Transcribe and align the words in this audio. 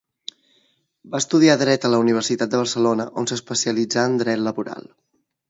Va 1.11 1.19
estudiar 1.23 1.57
dret 1.63 1.85
a 1.85 1.91
la 1.95 1.99
Universitat 2.05 2.55
de 2.57 2.63
Barcelona, 2.63 3.07
on 3.23 3.31
s'especialitzà 3.33 4.09
en 4.13 4.19
dret 4.25 4.43
laboral. 4.51 4.91